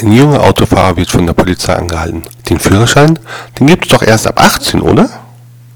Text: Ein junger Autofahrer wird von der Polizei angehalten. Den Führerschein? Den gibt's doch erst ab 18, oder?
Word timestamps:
Ein 0.00 0.12
junger 0.12 0.42
Autofahrer 0.42 0.96
wird 0.96 1.10
von 1.10 1.26
der 1.26 1.34
Polizei 1.34 1.74
angehalten. 1.74 2.22
Den 2.48 2.58
Führerschein? 2.58 3.18
Den 3.58 3.66
gibt's 3.66 3.88
doch 3.88 4.02
erst 4.02 4.26
ab 4.26 4.40
18, 4.40 4.80
oder? 4.80 5.08